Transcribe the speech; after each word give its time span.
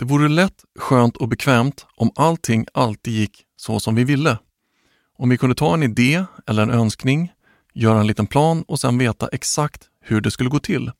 Det 0.00 0.06
vore 0.06 0.28
lätt, 0.28 0.64
skönt 0.78 1.16
och 1.16 1.28
bekvämt 1.28 1.86
om 1.96 2.10
allting 2.16 2.66
alltid 2.74 3.14
gick 3.14 3.44
så 3.56 3.80
som 3.80 3.94
vi 3.94 4.04
ville. 4.04 4.38
Om 5.18 5.28
vi 5.28 5.38
kunde 5.38 5.54
ta 5.54 5.74
en 5.74 5.82
idé 5.82 6.24
eller 6.46 6.62
en 6.62 6.70
önskning, 6.70 7.32
göra 7.74 8.00
en 8.00 8.06
liten 8.06 8.26
plan 8.26 8.62
och 8.62 8.80
sedan 8.80 8.98
veta 8.98 9.28
exakt 9.28 9.88
hur 10.00 10.20
det 10.20 10.30
skulle 10.30 10.50
gå 10.50 10.58
till. 10.58 10.90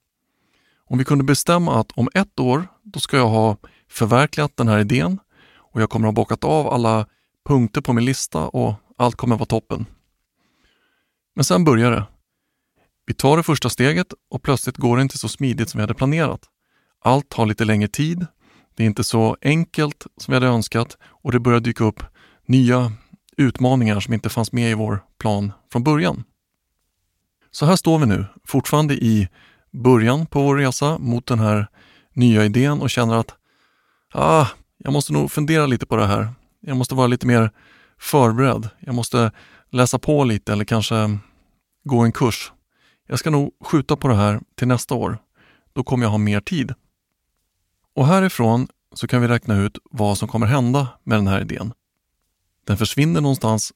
Om 0.87 0.99
vi 0.99 1.05
kunde 1.05 1.25
bestämma 1.25 1.81
att 1.81 1.93
om 1.93 2.09
ett 2.15 2.41
år, 2.41 2.67
då 2.83 3.01
ska 3.01 3.17
jag 3.17 3.29
ha 3.29 3.57
förverkligat 3.91 4.57
den 4.57 4.69
här 4.69 4.79
idén 4.79 5.19
och 5.55 5.83
jag 5.83 5.91
kommer 5.91 6.07
ha 6.07 6.13
bockat 6.13 6.45
av 6.45 6.69
alla 6.69 7.07
punkter 7.49 7.81
på 7.81 7.93
min 7.93 8.05
lista 8.05 8.49
och 8.49 8.75
allt 8.99 9.17
kommer 9.17 9.37
vara 9.37 9.47
toppen. 9.47 9.87
Men 11.35 11.45
sen 11.45 11.65
börjar 11.65 11.91
det. 11.91 12.05
Vi 13.07 13.15
tar 13.15 13.37
det 13.37 13.43
första 13.43 13.71
steget 13.71 14.13
och 14.31 14.43
plötsligt 14.43 14.77
går 14.77 14.97
det 14.97 15.03
inte 15.03 15.19
så 15.19 15.29
smidigt 15.29 15.71
som 15.71 15.79
vi 15.79 15.83
hade 15.83 15.95
planerat. 15.95 16.41
Allt 17.05 17.29
tar 17.29 17.47
lite 17.47 17.65
längre 17.65 17.89
tid, 17.89 18.27
det 18.75 18.83
är 18.83 18.87
inte 18.87 19.05
så 19.05 19.37
enkelt 19.43 20.07
som 20.17 20.33
vi 20.33 20.37
hade 20.37 20.47
önskat 20.47 20.97
och 21.03 21.33
det 21.33 21.41
börjar 21.41 21.61
dyka 21.61 21.85
upp 21.85 22.03
nya 22.47 22.93
utmaningar 23.37 24.01
som 24.01 24.15
inte 24.15 24.29
fanns 24.29 24.53
med 24.53 24.71
i 24.71 24.75
vår 24.75 25.05
plan 25.19 25.53
från 25.73 25.85
början. 25.85 26.25
Så 27.51 27.67
här 27.67 27.77
står 27.77 27.99
vi 27.99 28.07
nu, 28.07 28.27
fortfarande 28.45 28.95
i 28.95 29.29
början 29.71 30.27
på 30.27 30.43
vår 30.43 30.57
resa 30.57 30.99
mot 30.99 31.27
den 31.27 31.39
här 31.39 31.67
nya 32.13 32.45
idén 32.45 32.81
och 32.81 32.91
känner 32.91 33.17
att 33.17 33.35
ah, 34.15 34.47
jag 34.79 34.93
måste 34.93 35.13
nog 35.13 35.31
fundera 35.31 35.67
lite 35.67 35.87
på 35.87 35.97
det 35.97 36.07
här. 36.07 36.29
Jag 36.61 36.77
måste 36.77 36.95
vara 36.95 37.07
lite 37.07 37.27
mer 37.27 37.51
förberedd. 37.99 38.69
Jag 38.81 38.95
måste 38.95 39.33
läsa 39.71 39.99
på 39.99 40.25
lite 40.25 40.53
eller 40.53 40.65
kanske 40.65 41.19
gå 41.85 42.01
en 42.01 42.13
kurs. 42.13 42.53
Jag 43.07 43.19
ska 43.19 43.31
nog 43.31 43.53
skjuta 43.65 43.97
på 43.97 44.09
det 44.09 44.15
här 44.15 44.41
till 44.57 44.69
nästa 44.69 44.95
år. 44.95 45.19
Då 45.73 45.85
kommer 45.85 46.05
jag 46.05 46.11
ha 46.11 46.19
mer 46.19 46.41
tid. 46.41 46.75
Och 47.95 48.07
härifrån 48.07 48.69
så 48.95 49.07
kan 49.07 49.23
vi 49.23 49.29
räkna 49.29 49.57
ut 49.57 49.79
vad 49.91 50.19
som 50.19 50.29
kommer 50.29 50.47
hända 50.47 50.89
med 51.05 51.19
den 51.19 51.27
här 51.27 51.41
idén. 51.41 51.73
Den 52.67 52.77
försvinner 52.77 53.21
någonstans 53.21 53.73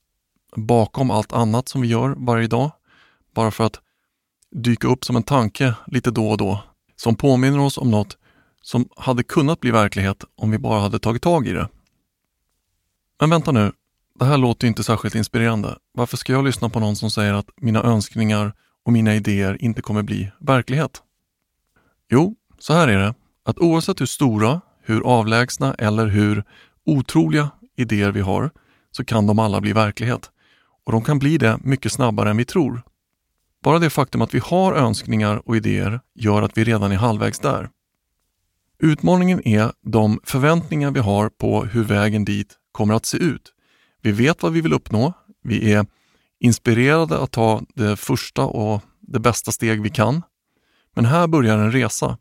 bakom 0.56 1.11
allt 1.11 1.33
annat 1.33 1.69
som 1.69 1.80
vi 1.80 1.89
gör 1.89 2.14
varje 2.19 2.47
dag, 2.47 2.70
bara 3.34 3.50
för 3.50 3.64
att 3.64 3.80
dyka 4.50 4.89
upp 4.89 5.05
som 5.05 5.16
en 5.16 5.22
tanke 5.22 5.74
lite 5.86 6.11
då 6.11 6.30
och 6.30 6.36
då, 6.36 6.62
som 6.97 7.16
påminner 7.16 7.58
oss 7.58 7.78
om 7.78 7.91
något 7.91 8.19
som 8.62 8.89
hade 8.97 9.22
kunnat 9.22 9.61
bli 9.61 9.70
verklighet 9.70 10.24
om 10.36 10.50
vi 10.50 10.58
bara 10.58 10.80
hade 10.80 10.98
tagit 10.98 11.22
tag 11.22 11.46
i 11.46 11.52
det. 11.52 11.69
Men 13.20 13.30
vänta 13.30 13.52
nu, 13.52 13.72
det 14.19 14.24
här 14.24 14.39
låter 14.39 14.67
inte 14.67 14.84
särskilt 14.84 15.14
inspirerande. 15.14 15.78
Varför 15.92 16.17
ska 16.17 16.33
jag 16.33 16.44
lyssna 16.44 16.69
på 16.69 16.80
någon 16.80 16.96
som 16.96 17.11
säger 17.11 17.34
att 17.34 17.50
mina 17.56 17.83
önskningar 17.83 18.55
och 18.84 18.92
mina 18.92 19.14
idéer 19.14 19.62
inte 19.62 19.83
kommer 19.83 20.02
bli 20.02 20.30
verklighet? 20.41 21.02
Jo, 22.11 22.36
så 22.58 22.72
här 22.72 22.89
är 22.89 22.98
det, 22.98 23.14
att 23.45 23.59
oavsett 23.59 24.00
hur 24.00 24.06
stora, 24.06 24.61
hur 24.83 25.00
avlägsna 25.00 25.75
eller 25.75 26.06
hur 26.06 26.45
otroliga 26.87 27.51
idéer 27.77 28.12
vi 28.12 28.20
har 28.20 28.51
så 28.91 29.05
kan 29.05 29.27
de 29.27 29.39
alla 29.39 29.61
bli 29.61 29.73
verklighet. 29.73 30.31
Och 30.86 30.92
de 30.92 31.05
kan 31.05 31.19
bli 31.19 31.39
det 31.39 31.59
mycket 31.62 31.92
snabbare 31.92 32.31
än 32.31 32.36
vi 32.36 32.45
tror. 32.45 32.83
Bara 33.62 33.78
det 33.78 33.91
faktum 33.91 34.23
att 34.23 34.34
vi 34.34 34.39
har 34.39 34.73
önskningar 34.73 35.48
och 35.48 35.56
idéer 35.56 36.01
gör 36.14 36.42
att 36.42 36.59
vi 36.59 36.64
redan 36.64 36.92
är 36.92 36.97
halvvägs 36.97 37.39
där. 37.39 37.70
Utmaningen 38.78 39.48
är 39.48 39.73
de 39.83 40.20
förväntningar 40.25 40.91
vi 40.91 41.01
har 41.01 41.29
på 41.29 41.64
hur 41.64 41.84
vägen 41.84 42.25
dit 42.25 42.58
kommer 42.73 42.95
att 42.95 43.06
se 43.06 43.19
ut. 43.19 43.53
Vi 44.03 44.12
vet 44.12 44.42
vad 44.42 44.53
vi 44.53 44.61
vill 44.61 44.73
uppnå. 44.73 45.12
Vi 45.42 45.73
är 45.73 45.86
inspirerade 46.41 47.19
att 47.19 47.33
ta 47.33 47.62
det 47.75 47.97
första 47.97 48.42
och 48.42 48.83
det 49.01 49.19
bästa 49.20 49.53
steg 49.53 49.83
vi 49.83 49.91
kan. 49.91 50.23
Men 50.95 51.05
här 51.05 51.27
börjar 51.27 51.58
en 51.58 51.73
resa. 51.73 52.19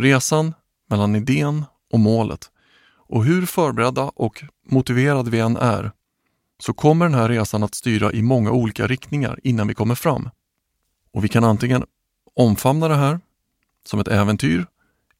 Resan 0.00 0.54
mellan 0.90 1.16
idén 1.16 1.64
och 1.92 2.00
målet. 2.00 2.50
Och 3.08 3.24
hur 3.24 3.46
förberedda 3.46 4.02
och 4.02 4.44
motiverade 4.70 5.30
vi 5.30 5.40
än 5.40 5.56
är 5.56 5.92
så 6.58 6.72
kommer 6.72 7.04
den 7.04 7.14
här 7.14 7.28
resan 7.28 7.62
att 7.62 7.74
styra 7.74 8.12
i 8.12 8.22
många 8.22 8.50
olika 8.50 8.86
riktningar 8.86 9.38
innan 9.42 9.68
vi 9.68 9.74
kommer 9.74 9.94
fram. 9.94 10.30
Och 11.12 11.24
vi 11.24 11.28
kan 11.28 11.44
antingen 11.44 11.84
omfamna 12.36 12.88
det 12.88 12.96
här 12.96 13.20
som 13.86 14.00
ett 14.00 14.08
äventyr 14.08 14.66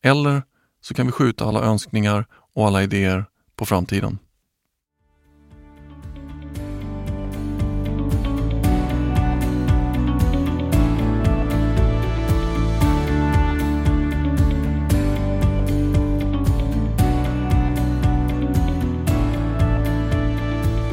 eller 0.02 0.42
så 0.80 0.94
kan 0.94 1.06
vi 1.06 1.12
skjuta 1.12 1.44
alla 1.44 1.60
önskningar 1.60 2.26
och 2.54 2.66
alla 2.66 2.82
idéer 2.82 3.24
på 3.56 3.66
framtiden. 3.66 4.18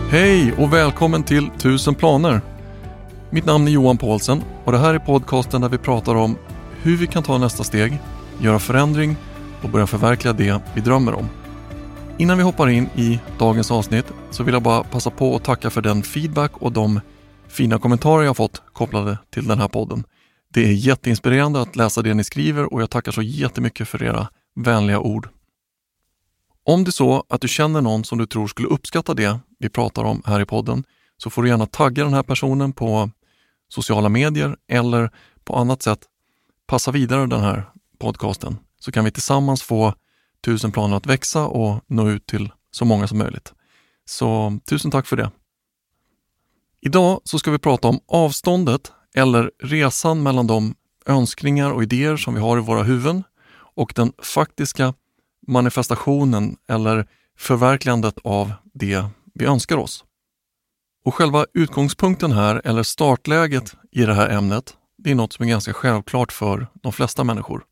Hej 0.09 0.53
och 0.57 0.73
välkommen 0.73 1.23
till 1.23 1.47
1000 1.47 1.95
planer. 1.95 2.41
Mitt 3.29 3.45
namn 3.45 3.67
är 3.67 3.71
Johan 3.71 3.97
Paulsen 3.97 4.43
och 4.65 4.71
det 4.71 4.77
här 4.77 4.93
är 4.93 4.99
podcasten 4.99 5.61
där 5.61 5.69
vi 5.69 5.77
pratar 5.77 6.15
om 6.15 6.37
hur 6.81 6.97
vi 6.97 7.07
kan 7.07 7.23
ta 7.23 7.37
nästa 7.37 7.63
steg, 7.63 7.99
göra 8.41 8.59
förändring 8.59 9.15
och 9.61 9.69
börja 9.69 9.87
förverkliga 9.87 10.33
det 10.33 10.61
vi 10.75 10.81
drömmer 10.81 11.13
om. 11.13 11.29
Innan 12.17 12.37
vi 12.37 12.43
hoppar 12.43 12.69
in 12.69 12.89
i 12.95 13.19
dagens 13.39 13.71
avsnitt 13.71 14.05
så 14.31 14.43
vill 14.43 14.53
jag 14.53 14.63
bara 14.63 14.83
passa 14.83 15.09
på 15.09 15.35
att 15.35 15.43
tacka 15.43 15.69
för 15.69 15.81
den 15.81 16.03
feedback 16.03 16.51
och 16.57 16.71
de 16.71 17.01
fina 17.47 17.79
kommentarer 17.79 18.23
jag 18.23 18.37
fått 18.37 18.61
kopplade 18.73 19.17
till 19.33 19.47
den 19.47 19.59
här 19.59 19.67
podden. 19.67 20.03
Det 20.53 20.63
är 20.63 20.71
jätteinspirerande 20.71 21.61
att 21.61 21.75
läsa 21.75 22.01
det 22.01 22.13
ni 22.13 22.23
skriver 22.23 22.73
och 22.73 22.81
jag 22.81 22.89
tackar 22.89 23.11
så 23.11 23.21
jättemycket 23.21 23.87
för 23.87 24.03
era 24.03 24.27
vänliga 24.55 24.99
ord. 24.99 25.29
Om 26.69 26.83
det 26.83 26.89
är 26.89 26.91
så 26.91 27.23
att 27.29 27.41
du 27.41 27.47
känner 27.47 27.81
någon 27.81 28.03
som 28.03 28.17
du 28.17 28.25
tror 28.25 28.47
skulle 28.47 28.67
uppskatta 28.67 29.13
det 29.13 29.39
vi 29.59 29.69
pratar 29.69 30.03
om 30.03 30.21
här 30.25 30.39
i 30.39 30.45
podden 30.45 30.83
så 31.17 31.29
får 31.29 31.43
du 31.43 31.49
gärna 31.49 31.65
tagga 31.65 32.03
den 32.03 32.13
här 32.13 32.23
personen 32.23 32.73
på 32.73 33.09
sociala 33.69 34.09
medier 34.09 34.57
eller 34.67 35.11
på 35.43 35.55
annat 35.55 35.81
sätt 35.81 35.99
passa 36.67 36.91
vidare 36.91 37.27
den 37.27 37.41
här 37.41 37.69
podcasten 37.99 38.57
så 38.79 38.91
kan 38.91 39.05
vi 39.05 39.11
tillsammans 39.11 39.61
få 39.61 39.93
tusen 40.45 40.71
planer 40.71 40.97
att 40.97 41.05
växa 41.05 41.47
och 41.47 41.83
nå 41.87 42.09
ut 42.09 42.25
till 42.25 42.51
så 42.71 42.85
många 42.85 43.07
som 43.07 43.17
möjligt. 43.17 43.53
Så 44.05 44.59
tusen 44.69 44.91
tack 44.91 45.07
för 45.07 45.17
det. 45.17 45.31
Idag 46.81 47.21
så 47.23 47.39
ska 47.39 47.51
vi 47.51 47.59
prata 47.59 47.87
om 47.87 47.99
avståndet 48.07 48.91
eller 49.15 49.51
resan 49.63 50.23
mellan 50.23 50.47
de 50.47 50.75
önskningar 51.05 51.71
och 51.71 51.83
idéer 51.83 52.17
som 52.17 52.33
vi 52.33 52.39
har 52.39 52.57
i 52.57 52.61
våra 52.61 52.83
huvuden 52.83 53.23
och 53.75 53.93
den 53.95 54.13
faktiska 54.23 54.93
manifestationen 55.47 56.57
eller 56.67 57.07
förverkligandet 57.37 58.15
av 58.23 58.53
det 58.73 59.05
vi 59.33 59.45
önskar 59.45 59.77
oss. 59.77 60.03
Och 61.05 61.15
själva 61.15 61.45
utgångspunkten 61.53 62.31
här, 62.31 62.61
eller 62.65 62.83
startläget 62.83 63.75
i 63.91 64.05
det 64.05 64.13
här 64.13 64.29
ämnet, 64.29 64.77
det 64.97 65.11
är 65.11 65.15
något 65.15 65.33
som 65.33 65.45
är 65.45 65.49
ganska 65.49 65.73
självklart 65.73 66.31
för 66.31 66.67
de 66.73 66.93
flesta 66.93 67.23
människor. 67.23 67.63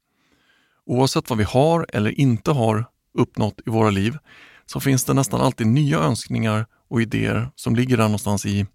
Oavsett 0.86 1.30
vad 1.30 1.38
vi 1.38 1.44
har 1.44 1.86
eller 1.90 2.20
inte 2.20 2.52
har 2.52 2.86
uppnått 3.14 3.62
i 3.66 3.70
våra 3.70 3.90
liv 3.90 4.18
så 4.66 4.80
finns 4.80 5.06
det 5.06 5.14
nästan 5.14 5.42
alltid 5.42 5.68
nya 5.68 6.00
önskningar 6.00 6.66
och 6.90 7.02
idéer 7.02 7.52
som 7.56 7.76
ligger 7.76 7.98
där 7.98 8.04
någonstans 8.04 8.46
i 8.46 8.66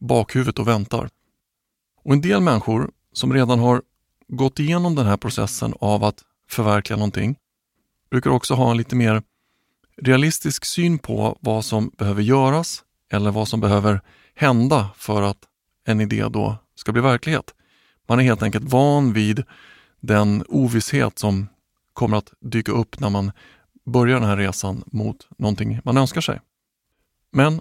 bakhuvudet 0.00 0.58
och 0.58 0.68
väntar. 0.68 1.08
Och 2.04 2.12
en 2.12 2.20
del 2.20 2.40
människor 2.40 2.90
som 3.12 3.32
redan 3.32 3.58
har 3.58 3.82
gått 4.28 4.58
igenom 4.58 4.94
den 4.94 5.06
här 5.06 5.16
processen 5.16 5.74
av 5.80 6.04
att 6.04 6.22
förverkliga 6.50 6.96
någonting 6.96 7.36
brukar 8.10 8.30
också 8.30 8.54
ha 8.54 8.70
en 8.70 8.76
lite 8.76 8.96
mer 8.96 9.22
realistisk 10.02 10.64
syn 10.64 10.98
på 10.98 11.38
vad 11.40 11.64
som 11.64 11.90
behöver 11.98 12.22
göras 12.22 12.82
eller 13.12 13.30
vad 13.30 13.48
som 13.48 13.60
behöver 13.60 14.00
hända 14.34 14.90
för 14.96 15.22
att 15.22 15.38
en 15.84 16.00
idé 16.00 16.28
då 16.28 16.56
ska 16.74 16.92
bli 16.92 17.02
verklighet. 17.02 17.54
Man 18.08 18.20
är 18.20 18.24
helt 18.24 18.42
enkelt 18.42 18.72
van 18.72 19.12
vid 19.12 19.42
den 20.00 20.44
ovisshet 20.48 21.18
som 21.18 21.48
kommer 21.92 22.16
att 22.16 22.32
dyka 22.40 22.72
upp 22.72 23.00
när 23.00 23.10
man 23.10 23.32
börjar 23.86 24.20
den 24.20 24.28
här 24.28 24.36
resan 24.36 24.82
mot 24.86 25.28
någonting 25.38 25.80
man 25.84 25.96
önskar 25.96 26.20
sig. 26.20 26.40
Men 27.32 27.60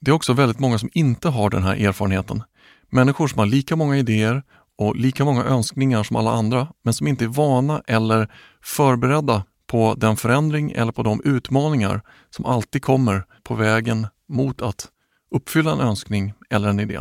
det 0.00 0.10
är 0.10 0.14
också 0.14 0.32
väldigt 0.32 0.58
många 0.58 0.78
som 0.78 0.90
inte 0.92 1.28
har 1.28 1.50
den 1.50 1.62
här 1.62 1.76
erfarenheten. 1.76 2.42
Människor 2.88 3.28
som 3.28 3.38
har 3.38 3.46
lika 3.46 3.76
många 3.76 3.96
idéer 3.96 4.42
och 4.78 4.96
lika 4.96 5.24
många 5.24 5.44
önskningar 5.44 6.02
som 6.02 6.16
alla 6.16 6.30
andra, 6.30 6.68
men 6.82 6.94
som 6.94 7.06
inte 7.06 7.24
är 7.24 7.28
vana 7.28 7.82
eller 7.86 8.32
förberedda 8.62 9.44
på 9.66 9.94
den 9.94 10.16
förändring 10.16 10.72
eller 10.72 10.92
på 10.92 11.02
de 11.02 11.20
utmaningar 11.24 12.02
som 12.30 12.46
alltid 12.46 12.82
kommer 12.82 13.24
på 13.42 13.54
vägen 13.54 14.06
mot 14.28 14.62
att 14.62 14.88
uppfylla 15.30 15.72
en 15.72 15.80
önskning 15.80 16.32
eller 16.50 16.68
en 16.68 16.80
idé. 16.80 17.00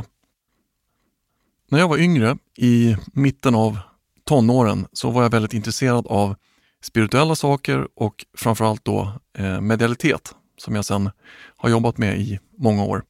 När 1.69 1.79
jag 1.79 1.87
var 1.87 1.97
yngre, 1.97 2.37
i 2.57 2.97
mitten 3.13 3.55
av 3.55 3.79
tonåren, 4.23 4.87
så 4.93 5.09
var 5.09 5.23
jag 5.23 5.29
väldigt 5.29 5.53
intresserad 5.53 6.07
av 6.07 6.35
spirituella 6.81 7.35
saker 7.35 7.87
och 7.95 8.25
framförallt 8.37 8.85
då 8.85 9.11
eh, 9.37 9.61
medialitet 9.61 10.35
som 10.57 10.75
jag 10.75 10.85
sedan 10.85 11.11
har 11.57 11.69
jobbat 11.69 11.97
med 11.97 12.19
i 12.19 12.39
många 12.57 12.83
år. 12.83 13.03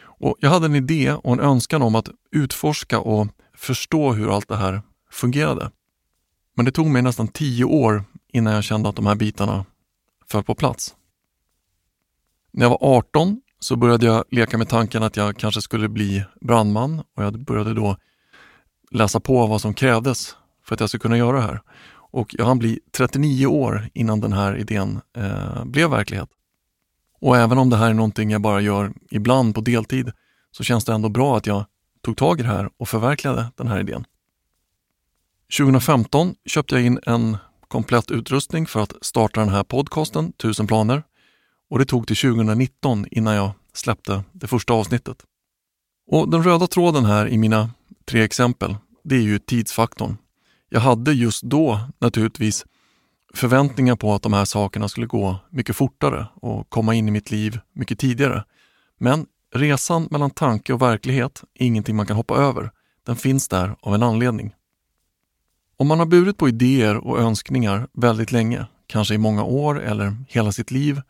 Och 0.00 0.36
Jag 0.40 0.50
hade 0.50 0.66
en 0.66 0.74
idé 0.74 1.12
och 1.12 1.32
en 1.32 1.40
önskan 1.40 1.82
om 1.82 1.94
att 1.94 2.08
utforska 2.32 2.98
och 2.98 3.28
förstå 3.56 4.12
hur 4.12 4.34
allt 4.34 4.48
det 4.48 4.56
här 4.56 4.82
fungerade. 5.10 5.70
Men 6.56 6.64
det 6.64 6.72
tog 6.72 6.86
mig 6.86 7.02
nästan 7.02 7.28
tio 7.28 7.64
år 7.64 8.04
innan 8.34 8.52
jag 8.52 8.64
kände 8.64 8.88
att 8.88 8.96
de 8.96 9.06
här 9.06 9.14
bitarna 9.14 9.64
föll 10.30 10.44
på 10.44 10.54
plats. 10.54 10.94
När 12.52 12.64
jag 12.64 12.70
var 12.70 12.78
18 12.80 13.40
så 13.58 13.76
började 13.76 14.06
jag 14.06 14.24
leka 14.30 14.58
med 14.58 14.68
tanken 14.68 15.02
att 15.02 15.16
jag 15.16 15.36
kanske 15.36 15.62
skulle 15.62 15.88
bli 15.88 16.24
brandman 16.40 17.02
och 17.16 17.24
jag 17.24 17.44
började 17.44 17.74
då 17.74 17.96
läsa 18.90 19.20
på 19.20 19.46
vad 19.46 19.60
som 19.60 19.74
krävdes 19.74 20.36
för 20.64 20.74
att 20.74 20.80
jag 20.80 20.88
skulle 20.88 21.00
kunna 21.00 21.16
göra 21.16 21.36
det 21.36 21.42
här. 21.42 21.60
Och 22.10 22.34
jag 22.38 22.44
hann 22.44 22.58
bli 22.58 22.80
39 22.96 23.46
år 23.46 23.88
innan 23.94 24.20
den 24.20 24.32
här 24.32 24.56
idén 24.56 25.00
eh, 25.16 25.64
blev 25.64 25.90
verklighet. 25.90 26.28
Och 27.20 27.36
även 27.36 27.58
om 27.58 27.70
det 27.70 27.76
här 27.76 27.90
är 27.90 27.94
någonting 27.94 28.30
jag 28.30 28.40
bara 28.40 28.60
gör 28.60 28.92
ibland 29.10 29.54
på 29.54 29.60
deltid 29.60 30.12
så 30.50 30.64
känns 30.64 30.84
det 30.84 30.92
ändå 30.92 31.08
bra 31.08 31.36
att 31.36 31.46
jag 31.46 31.64
tog 32.02 32.16
tag 32.16 32.40
i 32.40 32.42
det 32.42 32.48
här 32.48 32.70
och 32.76 32.88
förverkligade 32.88 33.46
den 33.56 33.68
här 33.68 33.80
idén. 33.80 34.04
2015 35.58 36.34
köpte 36.46 36.74
jag 36.74 36.84
in 36.84 36.98
en 37.06 37.36
komplett 37.68 38.10
utrustning 38.10 38.66
för 38.66 38.80
att 38.80 38.92
starta 39.00 39.40
den 39.40 39.48
här 39.48 39.64
podcasten, 39.64 40.28
1000 40.28 40.66
planer. 40.66 41.02
Och 41.70 41.78
det 41.78 41.84
tog 41.84 42.06
till 42.06 42.16
2019 42.16 43.06
innan 43.10 43.34
jag 43.34 43.50
släppte 43.72 44.22
det 44.32 44.46
första 44.46 44.72
avsnittet. 44.72 45.16
Och 46.10 46.30
Den 46.30 46.42
röda 46.42 46.66
tråden 46.66 47.04
här 47.04 47.28
i 47.28 47.38
mina 47.38 47.70
tre 48.04 48.22
exempel, 48.22 48.76
det 49.04 49.16
är 49.16 49.20
ju 49.20 49.38
tidsfaktorn. 49.38 50.16
Jag 50.68 50.80
hade 50.80 51.12
just 51.12 51.42
då 51.42 51.80
naturligtvis 51.98 52.64
förväntningar 53.34 53.96
på 53.96 54.14
att 54.14 54.22
de 54.22 54.32
här 54.32 54.44
sakerna 54.44 54.88
skulle 54.88 55.06
gå 55.06 55.36
mycket 55.50 55.76
fortare 55.76 56.26
och 56.34 56.70
komma 56.70 56.94
in 56.94 57.08
i 57.08 57.10
mitt 57.10 57.30
liv 57.30 57.58
mycket 57.72 57.98
tidigare. 57.98 58.44
Men 58.98 59.26
resan 59.54 60.08
mellan 60.10 60.30
tanke 60.30 60.72
och 60.72 60.82
verklighet 60.82 61.42
är 61.54 61.66
ingenting 61.66 61.96
man 61.96 62.06
kan 62.06 62.16
hoppa 62.16 62.36
över. 62.36 62.70
Den 63.06 63.16
finns 63.16 63.48
där 63.48 63.76
av 63.80 63.94
en 63.94 64.02
anledning. 64.02 64.54
Om 65.76 65.88
man 65.88 65.98
har 65.98 66.06
burit 66.06 66.36
på 66.36 66.48
idéer 66.48 66.96
och 66.96 67.18
önskningar 67.18 67.88
väldigt 67.92 68.32
länge, 68.32 68.66
kanske 68.86 69.14
i 69.14 69.18
många 69.18 69.44
år 69.44 69.82
eller 69.82 70.16
hela 70.28 70.52
sitt 70.52 70.70
liv 70.70 71.00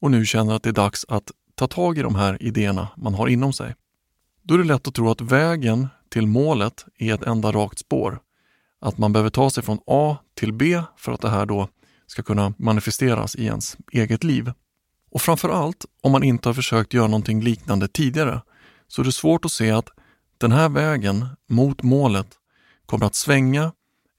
och 0.00 0.10
nu 0.10 0.26
känner 0.26 0.54
att 0.54 0.62
det 0.62 0.68
är 0.68 0.72
dags 0.72 1.04
att 1.08 1.30
ta 1.54 1.66
tag 1.66 1.98
i 1.98 2.02
de 2.02 2.14
här 2.14 2.42
idéerna 2.42 2.88
man 2.96 3.14
har 3.14 3.28
inom 3.28 3.52
sig. 3.52 3.74
Då 4.42 4.54
är 4.54 4.58
det 4.58 4.64
lätt 4.64 4.88
att 4.88 4.94
tro 4.94 5.10
att 5.10 5.20
vägen 5.20 5.88
till 6.08 6.26
målet 6.26 6.84
är 6.98 7.14
ett 7.14 7.22
enda 7.22 7.52
rakt 7.52 7.78
spår. 7.78 8.18
Att 8.80 8.98
man 8.98 9.12
behöver 9.12 9.30
ta 9.30 9.50
sig 9.50 9.62
från 9.62 9.78
A 9.86 10.16
till 10.34 10.52
B 10.52 10.82
för 10.96 11.12
att 11.12 11.20
det 11.20 11.30
här 11.30 11.46
då 11.46 11.68
ska 12.06 12.22
kunna 12.22 12.54
manifesteras 12.58 13.36
i 13.36 13.44
ens 13.44 13.76
eget 13.92 14.24
liv. 14.24 14.52
Och 15.10 15.22
framför 15.22 15.48
allt 15.48 15.84
om 16.02 16.12
man 16.12 16.22
inte 16.22 16.48
har 16.48 16.54
försökt 16.54 16.94
göra 16.94 17.06
någonting 17.06 17.42
liknande 17.42 17.88
tidigare 17.88 18.40
så 18.88 19.02
är 19.02 19.06
det 19.06 19.12
svårt 19.12 19.44
att 19.44 19.52
se 19.52 19.70
att 19.70 19.88
den 20.38 20.52
här 20.52 20.68
vägen 20.68 21.26
mot 21.48 21.82
målet 21.82 22.28
kommer 22.86 23.06
att 23.06 23.14
svänga 23.14 23.72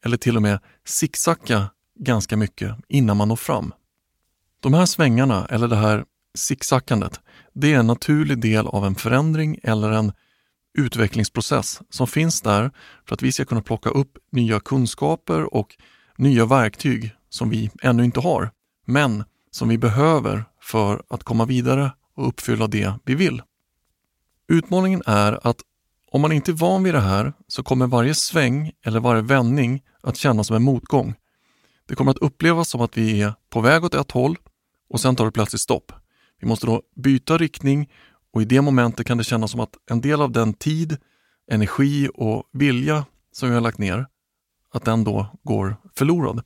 eller 0.07 0.17
till 0.17 0.35
och 0.35 0.41
med 0.41 0.59
zigzacka 0.85 1.69
ganska 1.99 2.37
mycket 2.37 2.75
innan 2.87 3.17
man 3.17 3.27
når 3.27 3.35
fram. 3.35 3.73
De 4.59 4.73
här 4.73 4.85
svängarna, 4.85 5.45
eller 5.45 5.67
det 5.67 5.75
här 5.75 6.05
zigzackandet, 6.37 7.19
det 7.53 7.73
är 7.73 7.79
en 7.79 7.87
naturlig 7.87 8.41
del 8.41 8.67
av 8.67 8.85
en 8.85 8.95
förändring 8.95 9.59
eller 9.63 9.91
en 9.91 10.11
utvecklingsprocess 10.77 11.81
som 11.89 12.07
finns 12.07 12.41
där 12.41 12.71
för 13.07 13.15
att 13.15 13.21
vi 13.21 13.31
ska 13.31 13.45
kunna 13.45 13.61
plocka 13.61 13.89
upp 13.89 14.17
nya 14.31 14.59
kunskaper 14.59 15.53
och 15.53 15.75
nya 16.17 16.45
verktyg 16.45 17.11
som 17.29 17.49
vi 17.49 17.71
ännu 17.81 18.03
inte 18.03 18.19
har, 18.19 18.51
men 18.85 19.23
som 19.51 19.69
vi 19.69 19.77
behöver 19.77 20.45
för 20.61 21.03
att 21.09 21.23
komma 21.23 21.45
vidare 21.45 21.91
och 22.15 22.27
uppfylla 22.27 22.67
det 22.67 22.93
vi 23.05 23.15
vill. 23.15 23.41
Utmaningen 24.47 25.01
är 25.05 25.47
att 25.47 25.61
om 26.11 26.21
man 26.21 26.31
inte 26.31 26.51
är 26.51 26.53
van 26.53 26.83
vid 26.83 26.93
det 26.93 26.99
här 26.99 27.33
så 27.47 27.63
kommer 27.63 27.87
varje 27.87 28.15
sväng 28.15 28.71
eller 28.85 28.99
varje 28.99 29.21
vändning 29.21 29.81
att 30.01 30.17
kännas 30.17 30.47
som 30.47 30.55
en 30.55 30.63
motgång. 30.63 31.15
Det 31.87 31.95
kommer 31.95 32.11
att 32.11 32.17
upplevas 32.17 32.69
som 32.69 32.81
att 32.81 32.97
vi 32.97 33.21
är 33.21 33.33
på 33.49 33.61
väg 33.61 33.83
åt 33.83 33.93
ett 33.93 34.11
håll 34.11 34.37
och 34.89 34.99
sen 34.99 35.15
tar 35.15 35.25
det 35.25 35.31
plötsligt 35.31 35.61
stopp. 35.61 35.91
Vi 36.41 36.47
måste 36.47 36.65
då 36.65 36.81
byta 36.95 37.37
riktning 37.37 37.89
och 38.33 38.41
i 38.41 38.45
det 38.45 38.61
momentet 38.61 39.07
kan 39.07 39.17
det 39.17 39.23
kännas 39.23 39.51
som 39.51 39.59
att 39.59 39.73
en 39.89 40.01
del 40.01 40.21
av 40.21 40.31
den 40.31 40.53
tid, 40.53 40.97
energi 41.51 42.09
och 42.13 42.49
vilja 42.53 43.05
som 43.31 43.49
vi 43.49 43.55
har 43.55 43.61
lagt 43.61 43.77
ner, 43.77 44.07
att 44.73 44.85
den 44.85 45.03
då 45.03 45.27
går 45.43 45.77
förlorad. 45.95 46.43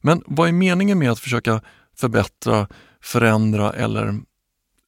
Men 0.00 0.22
vad 0.26 0.48
är 0.48 0.52
meningen 0.52 0.98
med 0.98 1.10
att 1.10 1.20
försöka 1.20 1.62
förbättra, 1.96 2.68
förändra 3.02 3.72
eller 3.72 4.20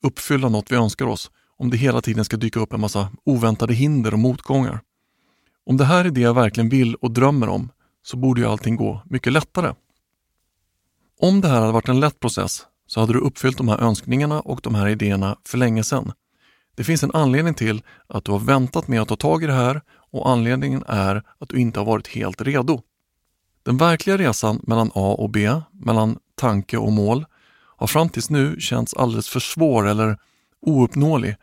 uppfylla 0.03 0.49
något 0.49 0.73
vi 0.73 0.77
önskar 0.77 1.07
oss 1.07 1.31
om 1.59 1.71
det 1.71 1.77
hela 1.77 2.01
tiden 2.01 2.25
ska 2.25 2.37
dyka 2.37 2.61
upp 2.61 2.73
en 2.73 2.81
massa 2.81 3.09
oväntade 3.25 3.75
hinder 3.75 4.13
och 4.13 4.19
motgångar? 4.19 4.81
Om 5.67 5.77
det 5.77 5.85
här 5.85 6.05
är 6.05 6.11
det 6.11 6.21
jag 6.21 6.35
verkligen 6.35 6.69
vill 6.69 6.95
och 6.95 7.11
drömmer 7.11 7.49
om 7.49 7.71
så 8.03 8.17
borde 8.17 8.41
ju 8.41 8.47
allting 8.47 8.77
gå 8.77 9.03
mycket 9.05 9.33
lättare. 9.33 9.75
Om 11.21 11.41
det 11.41 11.49
här 11.49 11.61
hade 11.61 11.73
varit 11.73 11.89
en 11.89 12.01
lätt 12.01 12.21
process 12.21 12.67
så 12.87 13.01
hade 13.01 13.13
du 13.13 13.19
uppfyllt 13.19 13.57
de 13.57 13.69
här 13.69 13.79
önskningarna 13.79 14.41
och 14.41 14.61
de 14.63 14.75
här 14.75 14.89
idéerna 14.89 15.37
för 15.45 15.59
länge 15.59 15.85
sedan. 15.85 16.13
Det 16.75 16.85
finns 16.85 17.03
en 17.03 17.15
anledning 17.15 17.55
till 17.55 17.83
att 18.07 18.25
du 18.25 18.33
har 18.33 18.39
väntat 18.39 18.89
med 18.89 19.03
att 19.03 19.09
ta 19.09 19.17
tag 19.17 19.43
i 19.43 19.47
det 19.47 19.53
här 19.53 19.83
och 20.11 20.31
anledningen 20.31 20.85
är 20.87 21.23
att 21.39 21.49
du 21.49 21.57
inte 21.61 21.81
har 21.81 21.85
varit 21.85 22.09
helt 22.09 22.41
redo. 22.41 22.83
Den 23.63 23.77
verkliga 23.77 24.19
resan 24.19 24.61
mellan 24.63 24.91
A 24.95 25.17
och 25.19 25.31
B, 25.31 25.61
mellan 25.73 26.19
tanke 26.35 26.79
och 26.79 26.93
mål, 26.93 27.27
har 27.77 27.87
fram 27.87 28.09
tills 28.09 28.31
nu 28.31 28.61
känts 28.61 28.95
alldeles 28.95 29.29
för 29.29 29.41
svår 29.41 29.87
eller 29.87 30.19
ouppnåelig 30.61 31.37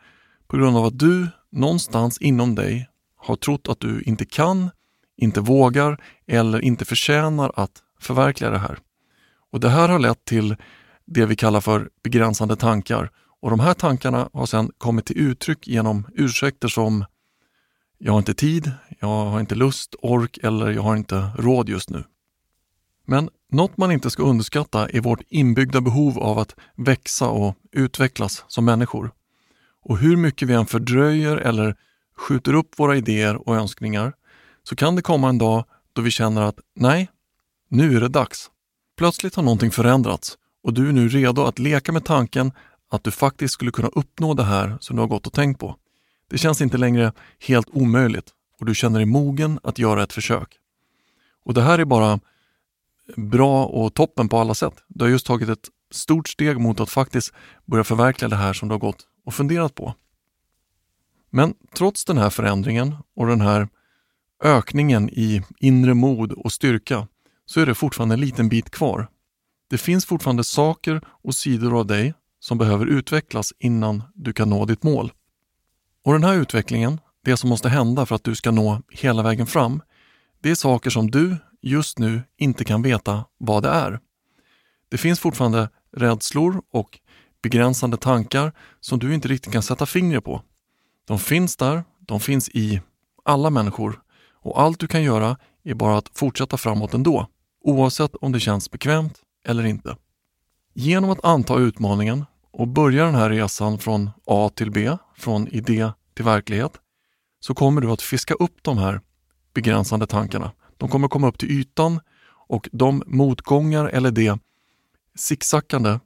på 0.46 0.56
grund 0.56 0.76
av 0.76 0.84
att 0.84 0.98
du 0.98 1.28
någonstans 1.50 2.18
inom 2.18 2.54
dig 2.54 2.88
har 3.16 3.36
trott 3.36 3.68
att 3.68 3.80
du 3.80 4.02
inte 4.02 4.24
kan, 4.24 4.70
inte 5.16 5.40
vågar 5.40 6.00
eller 6.26 6.60
inte 6.60 6.84
förtjänar 6.84 7.52
att 7.56 7.82
förverkliga 8.00 8.50
det 8.50 8.58
här. 8.58 8.78
Och 9.52 9.60
Det 9.60 9.68
här 9.68 9.88
har 9.88 9.98
lett 9.98 10.24
till 10.24 10.56
det 11.06 11.26
vi 11.26 11.36
kallar 11.36 11.60
för 11.60 11.90
begränsande 12.02 12.56
tankar. 12.56 13.10
Och 13.40 13.50
De 13.50 13.60
här 13.60 13.74
tankarna 13.74 14.28
har 14.32 14.46
sedan 14.46 14.70
kommit 14.78 15.06
till 15.06 15.18
uttryck 15.18 15.68
genom 15.68 16.06
ursäkter 16.14 16.68
som 16.68 17.04
jag 17.98 18.12
har 18.12 18.18
inte 18.18 18.34
tid, 18.34 18.72
jag 19.00 19.08
har 19.08 19.40
inte 19.40 19.54
lust, 19.54 19.94
ork 20.02 20.38
eller 20.42 20.70
jag 20.70 20.82
har 20.82 20.96
inte 20.96 21.30
råd 21.38 21.68
just 21.68 21.90
nu. 21.90 22.04
Men 23.04 23.30
något 23.52 23.76
man 23.76 23.92
inte 23.92 24.10
ska 24.10 24.22
underskatta 24.22 24.88
är 24.88 25.00
vårt 25.00 25.20
inbyggda 25.28 25.80
behov 25.80 26.18
av 26.18 26.38
att 26.38 26.54
växa 26.76 27.28
och 27.28 27.54
utvecklas 27.72 28.44
som 28.48 28.64
människor. 28.64 29.10
Och 29.82 29.98
hur 29.98 30.16
mycket 30.16 30.48
vi 30.48 30.54
än 30.54 30.66
fördröjer 30.66 31.36
eller 31.36 31.76
skjuter 32.16 32.54
upp 32.54 32.78
våra 32.78 32.96
idéer 32.96 33.48
och 33.48 33.56
önskningar 33.56 34.12
så 34.62 34.76
kan 34.76 34.96
det 34.96 35.02
komma 35.02 35.28
en 35.28 35.38
dag 35.38 35.64
då 35.92 36.02
vi 36.02 36.10
känner 36.10 36.42
att 36.42 36.58
nej, 36.74 37.10
nu 37.68 37.96
är 37.96 38.00
det 38.00 38.08
dags. 38.08 38.50
Plötsligt 38.98 39.34
har 39.34 39.42
någonting 39.42 39.70
förändrats 39.70 40.38
och 40.62 40.74
du 40.74 40.88
är 40.88 40.92
nu 40.92 41.08
redo 41.08 41.42
att 41.42 41.58
leka 41.58 41.92
med 41.92 42.04
tanken 42.04 42.52
att 42.90 43.04
du 43.04 43.10
faktiskt 43.10 43.54
skulle 43.54 43.70
kunna 43.70 43.88
uppnå 43.88 44.34
det 44.34 44.44
här 44.44 44.78
som 44.80 44.96
du 44.96 45.02
har 45.02 45.08
gått 45.08 45.26
och 45.26 45.32
tänkt 45.32 45.60
på. 45.60 45.76
Det 46.30 46.38
känns 46.38 46.60
inte 46.60 46.78
längre 46.78 47.12
helt 47.40 47.68
omöjligt 47.70 48.30
och 48.60 48.66
du 48.66 48.74
känner 48.74 48.98
dig 48.98 49.06
mogen 49.06 49.60
att 49.62 49.78
göra 49.78 50.02
ett 50.02 50.12
försök. 50.12 50.48
Och 51.44 51.54
Det 51.54 51.62
här 51.62 51.78
är 51.78 51.84
bara 51.84 52.20
bra 53.16 53.66
och 53.66 53.94
toppen 53.94 54.28
på 54.28 54.38
alla 54.38 54.54
sätt. 54.54 54.74
Du 54.88 55.04
har 55.04 55.10
just 55.10 55.26
tagit 55.26 55.48
ett 55.48 55.68
stort 55.90 56.28
steg 56.28 56.60
mot 56.60 56.80
att 56.80 56.90
faktiskt 56.90 57.32
börja 57.64 57.84
förverkliga 57.84 58.28
det 58.28 58.36
här 58.36 58.52
som 58.52 58.68
du 58.68 58.74
har 58.74 58.80
gått 58.80 59.06
och 59.24 59.34
funderat 59.34 59.74
på. 59.74 59.94
Men 61.30 61.54
trots 61.76 62.04
den 62.04 62.18
här 62.18 62.30
förändringen 62.30 62.94
och 63.16 63.26
den 63.26 63.40
här 63.40 63.68
ökningen 64.44 65.10
i 65.10 65.42
inre 65.60 65.94
mod 65.94 66.32
och 66.32 66.52
styrka 66.52 67.08
så 67.46 67.60
är 67.60 67.66
det 67.66 67.74
fortfarande 67.74 68.14
en 68.14 68.20
liten 68.20 68.48
bit 68.48 68.70
kvar. 68.70 69.08
Det 69.70 69.78
finns 69.78 70.06
fortfarande 70.06 70.44
saker 70.44 71.00
och 71.08 71.34
sidor 71.34 71.78
av 71.78 71.86
dig 71.86 72.14
som 72.40 72.58
behöver 72.58 72.86
utvecklas 72.86 73.52
innan 73.58 74.02
du 74.14 74.32
kan 74.32 74.50
nå 74.50 74.64
ditt 74.64 74.82
mål. 74.82 75.12
Och 76.04 76.12
den 76.12 76.24
här 76.24 76.34
utvecklingen, 76.34 77.00
det 77.24 77.36
som 77.36 77.48
måste 77.48 77.68
hända 77.68 78.06
för 78.06 78.14
att 78.14 78.24
du 78.24 78.34
ska 78.34 78.50
nå 78.50 78.82
hela 78.90 79.22
vägen 79.22 79.46
fram, 79.46 79.82
det 80.40 80.50
är 80.50 80.54
saker 80.54 80.90
som 80.90 81.10
du 81.10 81.36
just 81.68 81.98
nu 81.98 82.22
inte 82.36 82.64
kan 82.64 82.82
veta 82.82 83.24
vad 83.38 83.62
det 83.62 83.68
är. 83.68 84.00
Det 84.88 84.98
finns 84.98 85.20
fortfarande 85.20 85.68
rädslor 85.92 86.62
och 86.72 86.98
begränsande 87.42 87.96
tankar 87.96 88.52
som 88.80 88.98
du 88.98 89.14
inte 89.14 89.28
riktigt 89.28 89.52
kan 89.52 89.62
sätta 89.62 89.86
fingret 89.86 90.24
på. 90.24 90.42
De 91.06 91.18
finns 91.18 91.56
där, 91.56 91.84
de 92.00 92.20
finns 92.20 92.48
i 92.48 92.80
alla 93.24 93.50
människor 93.50 94.00
och 94.32 94.60
allt 94.60 94.80
du 94.80 94.86
kan 94.86 95.02
göra 95.02 95.36
är 95.64 95.74
bara 95.74 95.98
att 95.98 96.10
fortsätta 96.14 96.56
framåt 96.56 96.94
ändå, 96.94 97.26
oavsett 97.64 98.14
om 98.14 98.32
det 98.32 98.40
känns 98.40 98.70
bekvämt 98.70 99.18
eller 99.46 99.64
inte. 99.64 99.96
Genom 100.74 101.10
att 101.10 101.24
anta 101.24 101.58
utmaningen 101.58 102.24
och 102.50 102.68
börja 102.68 103.04
den 103.04 103.14
här 103.14 103.30
resan 103.30 103.78
från 103.78 104.10
A 104.26 104.50
till 104.54 104.70
B, 104.70 104.96
från 105.16 105.48
idé 105.48 105.90
till 106.14 106.24
verklighet, 106.24 106.72
så 107.40 107.54
kommer 107.54 107.80
du 107.80 107.90
att 107.90 108.02
fiska 108.02 108.34
upp 108.34 108.58
de 108.62 108.78
här 108.78 109.00
begränsande 109.54 110.06
tankarna. 110.06 110.52
De 110.76 110.88
kommer 110.88 111.08
komma 111.08 111.28
upp 111.28 111.38
till 111.38 111.50
ytan 111.50 112.00
och 112.48 112.68
de 112.72 113.02
motgångar 113.06 113.86
eller 113.86 114.10
det 114.10 114.38
sicksackande 115.14 115.98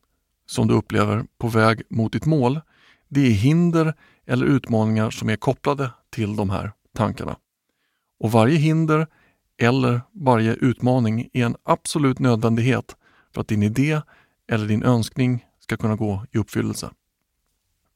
som 0.47 0.69
du 0.69 0.75
upplever 0.75 1.25
på 1.39 1.49
väg 1.49 1.83
mot 1.91 2.13
ditt 2.13 2.27
mål, 2.27 2.61
det 3.09 3.21
är 3.21 3.31
hinder 3.31 3.95
eller 4.27 4.47
utmaningar 4.47 5.11
som 5.11 5.29
är 5.29 5.37
kopplade 5.37 5.91
till 6.11 6.37
de 6.37 6.51
här 6.51 6.73
tankarna. 6.97 7.37
Och 8.21 8.33
varje 8.33 8.57
hinder 8.57 9.07
eller 9.59 10.01
varje 10.13 10.55
utmaning 10.55 11.29
är 11.33 11.47
en 11.47 11.57
absolut 11.63 12.19
nödvändighet 12.19 12.97
för 13.35 13.41
att 13.41 13.49
din 13.49 13.63
idé 13.63 14.01
eller 14.49 14.67
din 14.67 14.83
önskning 14.83 15.47
ska 15.61 15.77
kunna 15.77 15.97
gå 15.97 16.27
i 16.33 16.39
uppfyllelse. 16.39 16.91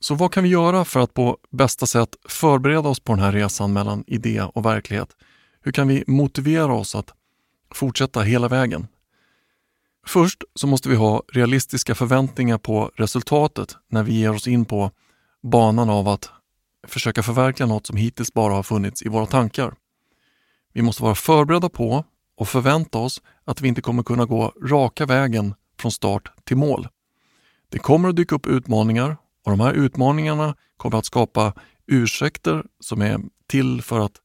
Så 0.00 0.14
vad 0.14 0.32
kan 0.32 0.42
vi 0.42 0.48
göra 0.48 0.84
för 0.84 1.00
att 1.00 1.14
på 1.14 1.38
bästa 1.50 1.86
sätt 1.86 2.16
förbereda 2.28 2.88
oss 2.88 3.00
på 3.00 3.12
den 3.12 3.24
här 3.24 3.32
resan 3.32 3.72
mellan 3.72 4.04
idé 4.06 4.42
och 4.42 4.64
verklighet? 4.64 5.16
Hur 5.64 5.72
kan 5.72 5.88
vi 5.88 6.04
motivera 6.06 6.74
oss 6.74 6.94
att 6.94 7.12
fortsätta 7.74 8.20
hela 8.20 8.48
vägen? 8.48 8.86
Först 10.06 10.44
så 10.54 10.66
måste 10.66 10.88
vi 10.88 10.96
ha 10.96 11.22
realistiska 11.32 11.94
förväntningar 11.94 12.58
på 12.58 12.90
resultatet 12.94 13.76
när 13.88 14.02
vi 14.02 14.12
ger 14.12 14.30
oss 14.30 14.48
in 14.48 14.64
på 14.64 14.90
banan 15.42 15.90
av 15.90 16.08
att 16.08 16.30
försöka 16.86 17.22
förverkliga 17.22 17.66
något 17.66 17.86
som 17.86 17.96
hittills 17.96 18.32
bara 18.32 18.54
har 18.54 18.62
funnits 18.62 19.02
i 19.02 19.08
våra 19.08 19.26
tankar. 19.26 19.74
Vi 20.72 20.82
måste 20.82 21.02
vara 21.02 21.14
förberedda 21.14 21.68
på 21.68 22.04
och 22.36 22.48
förvänta 22.48 22.98
oss 22.98 23.22
att 23.44 23.60
vi 23.60 23.68
inte 23.68 23.82
kommer 23.82 24.02
kunna 24.02 24.24
gå 24.24 24.52
raka 24.62 25.06
vägen 25.06 25.54
från 25.80 25.92
start 25.92 26.32
till 26.44 26.56
mål. 26.56 26.88
Det 27.68 27.78
kommer 27.78 28.08
att 28.08 28.16
dyka 28.16 28.34
upp 28.34 28.46
utmaningar 28.46 29.16
och 29.44 29.50
de 29.50 29.60
här 29.60 29.72
utmaningarna 29.72 30.56
kommer 30.76 30.98
att 30.98 31.06
skapa 31.06 31.52
ursäkter 31.86 32.64
som 32.80 33.02
är 33.02 33.20
till 33.46 33.82
för 33.82 34.00
att 34.00 34.20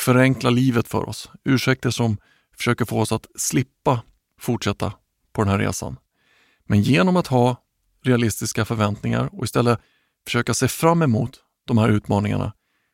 förenkla 0.00 0.50
livet 0.50 0.88
för 0.88 1.08
oss. 1.08 1.30
Ursäkter 1.44 1.90
som 1.90 2.16
försöker 2.56 2.84
få 2.84 3.00
oss 3.00 3.12
att 3.12 3.26
slippa 3.34 4.02
fortsätta 4.40 4.92
på 5.32 5.42
den 5.42 5.50
här 5.50 5.58
resan. 5.58 5.96
Men 6.64 6.82
genom 6.82 7.16
att 7.16 7.26
ha 7.26 7.56
realistiska 8.02 8.64
förväntningar 8.64 9.28
och 9.32 9.44
istället 9.44 9.80
försöka 10.24 10.54
se 10.54 10.68
fram 10.68 11.02
emot 11.02 11.40
de 11.64 11.78
här 11.78 11.88
utmaningarna 11.88 12.52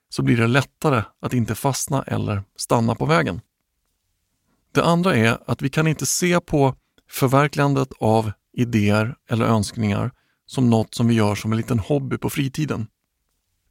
så 0.09 0.23
blir 0.23 0.37
det 0.37 0.47
lättare 0.47 1.03
att 1.21 1.35
inte 1.35 1.55
fastna 1.55 2.03
eller 2.03 2.43
stanna 2.57 2.95
på 2.95 3.07
vägen. 3.07 3.41
Det 4.73 4.85
andra 4.85 5.17
är 5.17 5.39
att 5.47 5.63
vi 5.63 5.69
kan 5.69 5.87
inte 5.87 6.07
se 6.07 6.41
på 6.41 6.75
förverkligandet 7.11 7.89
av 8.01 8.33
idéer 8.53 9.17
eller 9.31 9.45
önskningar 9.45 10.11
som 10.47 10.71
något 10.71 10.95
som 10.95 11.09
vi 11.09 11.15
gör 11.15 11.35
som 11.35 11.53
en 11.53 11.59
liten 11.59 11.79
hobby 11.79 12.19
på 12.19 12.31
fritiden. 12.31 12.87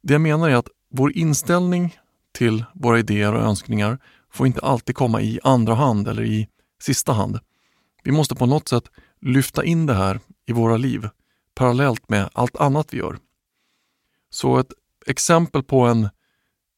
Det 0.02 0.12
jag 0.12 0.20
menar 0.20 0.50
är 0.50 0.54
att 0.54 0.68
vår 0.90 1.12
inställning 1.16 1.98
till 2.36 2.64
våra 2.74 2.98
idéer 2.98 3.34
och 3.34 3.42
önskningar 3.42 3.98
får 4.32 4.46
inte 4.46 4.60
alltid 4.60 4.96
komma 4.96 5.20
i 5.20 5.40
andra 5.42 5.74
hand 5.74 6.08
eller 6.08 6.22
i 6.22 6.48
sista 6.82 7.12
hand. 7.12 7.38
Vi 8.02 8.12
måste 8.12 8.34
på 8.34 8.46
något 8.46 8.68
sätt 8.68 8.84
lyfta 9.20 9.64
in 9.64 9.86
det 9.86 9.94
här 9.94 10.20
i 10.46 10.52
våra 10.52 10.76
liv 10.76 11.08
parallellt 11.54 12.08
med 12.08 12.30
allt 12.32 12.56
annat 12.56 12.94
vi 12.94 12.98
gör. 12.98 13.18
Så 14.30 14.58
ett 14.58 14.72
exempel 15.06 15.62
på 15.62 15.80
en 15.80 16.08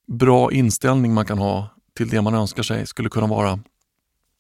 bra 0.07 0.53
inställning 0.53 1.15
man 1.15 1.27
kan 1.27 1.39
ha 1.39 1.69
till 1.97 2.09
det 2.09 2.23
man 2.23 2.35
önskar 2.35 2.63
sig 2.63 2.87
skulle 2.87 3.09
kunna 3.09 3.27
vara 3.27 3.61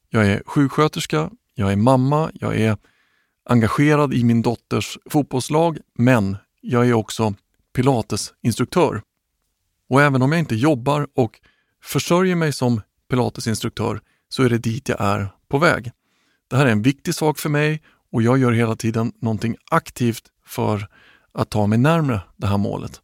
Jag 0.09 0.27
är 0.27 0.43
sjuksköterska, 0.47 1.31
jag 1.55 1.73
är 1.73 1.77
mamma, 1.77 2.31
jag 2.35 2.57
är 2.57 2.77
engagerad 3.45 4.15
i 4.15 4.25
min 4.25 4.43
dotters 4.43 4.99
fotbollslag, 5.11 5.79
men 5.95 6.37
jag 6.61 6.89
är 6.89 6.93
också 6.93 7.35
pilatesinstruktör. 7.75 9.03
Och 9.89 10.03
även 10.03 10.23
om 10.23 10.33
jag 10.33 10.39
inte 10.39 10.55
jobbar 10.55 11.07
och 11.15 11.41
försörjer 11.83 12.37
mig 12.37 12.53
som 12.53 12.81
pilatesinstruktör 13.11 14.01
så 14.29 14.43
är 14.43 14.51
det 14.51 14.59
dit 14.59 14.89
jag 14.89 15.01
är 15.01 15.29
på 15.49 15.59
väg. 15.59 15.93
Det 16.51 16.57
här 16.57 16.67
är 16.67 16.71
en 16.71 16.83
viktig 16.83 17.15
sak 17.15 17.39
för 17.39 17.49
mig 17.49 17.83
och 18.13 18.23
jag 18.23 18.39
gör 18.39 18.53
hela 18.53 18.77
tiden 18.77 19.13
någonting 19.21 19.57
aktivt 19.71 20.23
för 20.47 20.89
att 21.33 21.51
ta 21.51 21.67
mig 21.67 21.79
närmre 21.79 22.21
det 22.37 22.47
här 22.47 22.59
målet. 22.59 23.01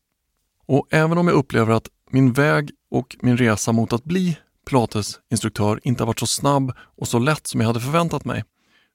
Och 0.66 0.86
även 0.90 1.18
om 1.18 1.28
jag 1.28 1.36
upplever 1.36 1.72
att 1.72 1.88
min 2.10 2.32
väg 2.32 2.70
och 2.90 3.16
min 3.20 3.36
resa 3.36 3.72
mot 3.72 3.92
att 3.92 4.04
bli 4.04 4.38
pilatesinstruktör 4.68 5.80
inte 5.82 6.02
har 6.02 6.06
varit 6.06 6.18
så 6.18 6.26
snabb 6.26 6.72
och 6.96 7.08
så 7.08 7.18
lätt 7.18 7.46
som 7.46 7.60
jag 7.60 7.66
hade 7.66 7.80
förväntat 7.80 8.24
mig, 8.24 8.44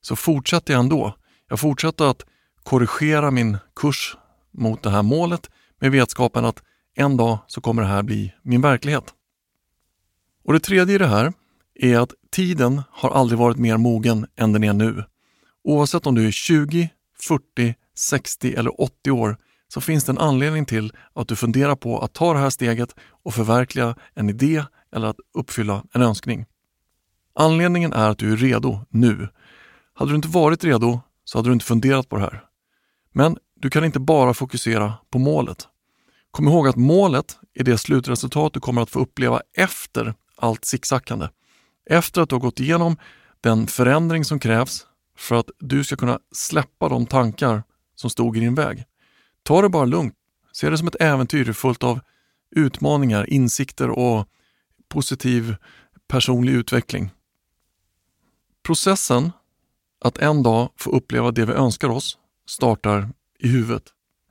så 0.01 0.15
fortsätter 0.15 0.73
jag 0.73 0.79
ändå. 0.79 1.15
Jag 1.49 1.59
fortsätter 1.59 2.05
att 2.05 2.25
korrigera 2.63 3.31
min 3.31 3.57
kurs 3.75 4.17
mot 4.51 4.83
det 4.83 4.89
här 4.89 5.03
målet 5.03 5.49
med 5.79 5.91
vetskapen 5.91 6.45
att 6.45 6.63
en 6.99 7.17
dag 7.17 7.39
så 7.47 7.61
kommer 7.61 7.81
det 7.81 7.87
här 7.87 8.03
bli 8.03 8.33
min 8.43 8.61
verklighet. 8.61 9.13
Och 10.45 10.53
Det 10.53 10.59
tredje 10.59 10.95
i 10.95 10.97
det 10.97 11.07
här 11.07 11.33
är 11.75 11.99
att 11.99 12.13
tiden 12.31 12.81
har 12.91 13.09
aldrig 13.09 13.39
varit 13.39 13.57
mer 13.57 13.77
mogen 13.77 14.27
än 14.35 14.53
den 14.53 14.63
är 14.63 14.73
nu. 14.73 15.03
Oavsett 15.63 16.05
om 16.05 16.15
du 16.15 16.27
är 16.27 16.31
20, 16.31 16.89
40, 17.27 17.75
60 17.95 18.53
eller 18.53 18.81
80 18.81 19.11
år 19.11 19.37
så 19.67 19.81
finns 19.81 20.03
det 20.03 20.11
en 20.11 20.17
anledning 20.17 20.65
till 20.65 20.91
att 21.13 21.27
du 21.27 21.35
funderar 21.35 21.75
på 21.75 21.99
att 21.99 22.13
ta 22.13 22.33
det 22.33 22.39
här 22.39 22.49
steget 22.49 22.95
och 23.23 23.33
förverkliga 23.33 23.95
en 24.13 24.29
idé 24.29 24.63
eller 24.95 25.07
att 25.07 25.19
uppfylla 25.33 25.83
en 25.93 26.01
önskning. 26.01 26.45
Anledningen 27.35 27.93
är 27.93 28.09
att 28.09 28.17
du 28.17 28.33
är 28.33 28.37
redo 28.37 28.79
nu. 28.89 29.27
Hade 29.93 30.11
du 30.11 30.15
inte 30.15 30.27
varit 30.27 30.63
redo 30.63 30.99
så 31.23 31.37
hade 31.37 31.49
du 31.49 31.53
inte 31.53 31.65
funderat 31.65 32.09
på 32.09 32.15
det 32.15 32.21
här. 32.21 32.43
Men 33.11 33.37
du 33.55 33.69
kan 33.69 33.85
inte 33.85 33.99
bara 33.99 34.33
fokusera 34.33 34.93
på 35.09 35.19
målet. 35.19 35.67
Kom 36.31 36.47
ihåg 36.47 36.67
att 36.67 36.75
målet 36.75 37.37
är 37.53 37.63
det 37.63 37.77
slutresultat 37.77 38.53
du 38.53 38.59
kommer 38.59 38.81
att 38.81 38.89
få 38.89 38.99
uppleva 38.99 39.41
efter 39.57 40.13
allt 40.35 40.65
zigzackande. 40.65 41.27
Efter 41.89 42.21
att 42.21 42.29
du 42.29 42.35
har 42.35 42.39
gått 42.39 42.59
igenom 42.59 42.97
den 43.41 43.67
förändring 43.67 44.25
som 44.25 44.39
krävs 44.39 44.85
för 45.17 45.35
att 45.35 45.49
du 45.59 45.83
ska 45.83 45.95
kunna 45.95 46.19
släppa 46.31 46.89
de 46.89 47.05
tankar 47.05 47.63
som 47.95 48.09
stod 48.09 48.37
i 48.37 48.39
din 48.39 48.55
väg. 48.55 48.83
Ta 49.43 49.61
det 49.61 49.69
bara 49.69 49.85
lugnt. 49.85 50.15
Se 50.51 50.69
det 50.69 50.77
som 50.77 50.87
ett 50.87 51.01
äventyr 51.01 51.53
fullt 51.53 51.83
av 51.83 51.99
utmaningar, 52.55 53.29
insikter 53.29 53.89
och 53.89 54.27
positiv 54.87 55.55
personlig 56.07 56.53
utveckling. 56.53 57.11
Processen 58.63 59.31
att 60.01 60.17
en 60.17 60.43
dag 60.43 60.69
få 60.75 60.89
uppleva 60.89 61.31
det 61.31 61.45
vi 61.45 61.53
önskar 61.53 61.89
oss 61.89 62.17
startar 62.47 63.09
i 63.39 63.47
huvudet 63.47 63.83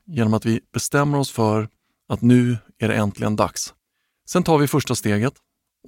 genom 0.07 0.35
att 0.35 0.47
vi 0.47 0.61
bestämmer 0.73 1.19
oss 1.19 1.31
för 1.31 1.69
att 2.09 2.23
nu 2.23 2.59
är 2.79 2.89
det 2.89 2.95
äntligen 2.95 3.37
dags. 3.37 3.75
Sen 4.27 4.43
tar 4.43 4.59
vi 4.59 4.67
första 4.67 4.95
steget 4.95 5.35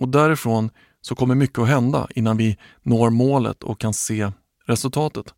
och 0.01 0.09
därifrån 0.09 0.71
så 1.01 1.15
kommer 1.15 1.35
mycket 1.35 1.59
att 1.59 1.69
hända 1.69 2.09
innan 2.15 2.37
vi 2.37 2.59
når 2.83 3.11
målet 3.11 3.63
och 3.63 3.81
kan 3.81 3.95
se 3.95 4.33
resultatet. 4.67 5.35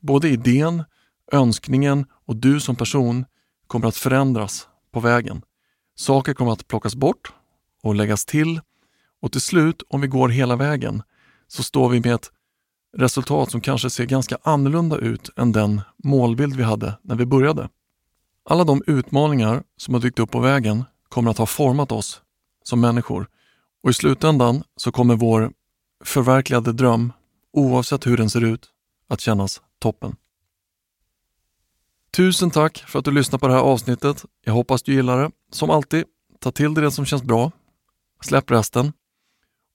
Både 0.00 0.28
idén, 0.28 0.84
önskningen 1.32 2.06
och 2.26 2.36
du 2.36 2.60
som 2.60 2.76
person 2.76 3.24
kommer 3.66 3.88
att 3.88 3.96
förändras 3.96 4.68
på 4.92 5.00
vägen. 5.00 5.42
Saker 5.96 6.34
kommer 6.34 6.52
att 6.52 6.68
plockas 6.68 6.94
bort 6.94 7.32
och 7.82 7.94
läggas 7.94 8.24
till 8.24 8.60
och 9.22 9.32
till 9.32 9.40
slut, 9.40 9.82
om 9.88 10.00
vi 10.00 10.06
går 10.06 10.28
hela 10.28 10.56
vägen, 10.56 11.02
så 11.46 11.62
står 11.62 11.88
vi 11.88 12.00
med 12.00 12.14
ett 12.14 12.30
resultat 12.96 13.50
som 13.50 13.60
kanske 13.60 13.90
ser 13.90 14.04
ganska 14.04 14.38
annorlunda 14.42 14.96
ut 14.96 15.30
än 15.36 15.52
den 15.52 15.80
målbild 16.04 16.56
vi 16.56 16.62
hade 16.62 16.98
när 17.02 17.14
vi 17.14 17.26
började. 17.26 17.68
Alla 18.44 18.64
de 18.64 18.82
utmaningar 18.86 19.62
som 19.76 19.94
har 19.94 20.00
dykt 20.00 20.18
upp 20.18 20.30
på 20.30 20.40
vägen 20.40 20.84
kommer 21.08 21.30
att 21.30 21.38
ha 21.38 21.46
format 21.46 21.92
oss 21.92 22.20
som 22.62 22.80
människor 22.80 23.28
och 23.82 23.90
i 23.90 23.92
slutändan 23.92 24.62
så 24.76 24.92
kommer 24.92 25.16
vår 25.16 25.52
förverkligade 26.04 26.72
dröm, 26.72 27.12
oavsett 27.52 28.06
hur 28.06 28.16
den 28.16 28.30
ser 28.30 28.44
ut, 28.44 28.66
att 29.08 29.20
kännas 29.20 29.62
toppen. 29.78 30.16
Tusen 32.16 32.50
tack 32.50 32.84
för 32.86 32.98
att 32.98 33.04
du 33.04 33.10
lyssnade 33.10 33.40
på 33.40 33.46
det 33.46 33.54
här 33.54 33.60
avsnittet. 33.60 34.24
Jag 34.44 34.52
hoppas 34.52 34.82
du 34.82 34.94
gillar 34.94 35.22
det. 35.22 35.30
Som 35.52 35.70
alltid, 35.70 36.04
ta 36.40 36.50
till 36.50 36.74
dig 36.74 36.84
det 36.84 36.90
som 36.90 37.04
känns 37.04 37.22
bra. 37.22 37.52
Släpp 38.22 38.50
resten. 38.50 38.92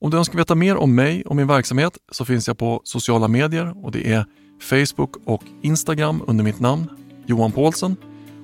Om 0.01 0.11
du 0.11 0.17
önskar 0.17 0.37
veta 0.37 0.55
mer 0.55 0.77
om 0.77 0.95
mig 0.95 1.25
och 1.25 1.35
min 1.35 1.47
verksamhet 1.47 1.97
så 2.11 2.25
finns 2.25 2.47
jag 2.47 2.57
på 2.57 2.81
sociala 2.83 3.27
medier 3.27 3.85
och 3.85 3.91
det 3.91 4.11
är 4.11 4.25
Facebook 4.59 5.15
och 5.25 5.43
Instagram 5.61 6.23
under 6.27 6.43
mitt 6.43 6.59
namn, 6.59 6.89
Johan 7.25 7.51
Paulsen. 7.51 7.95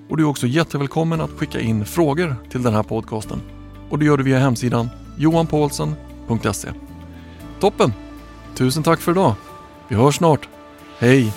Och 0.10 0.18
du 0.18 0.24
är 0.24 0.28
också 0.28 0.48
jättevälkommen 0.48 1.22
att 1.22 1.32
skicka 1.32 1.60
in 1.60 1.86
frågor 1.86 2.36
till 2.50 2.64
den 2.64 2.74
här 2.74 2.84
podcasten. 2.84 3.42
Och 3.90 4.00
det 4.00 4.06
gör 4.06 4.18
du 4.18 4.24
via 4.24 4.40
hemsidan 4.40 4.90
johanpaulsen.se. 5.18 6.70
Toppen! 7.60 7.94
Tusen 8.56 8.84
tack 8.84 9.02
för 9.02 9.12
idag. 9.12 9.36
Vi 9.88 9.96
hörs 9.96 10.16
snart. 10.16 10.50
Hej! 11.00 11.34